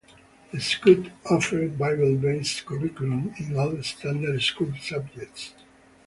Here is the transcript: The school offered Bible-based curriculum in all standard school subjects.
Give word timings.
The 0.51 0.59
school 0.59 1.03
offered 1.29 1.77
Bible-based 1.77 2.65
curriculum 2.65 3.35
in 3.37 3.55
all 3.55 3.79
standard 3.83 4.41
school 4.41 4.73
subjects. 4.81 5.53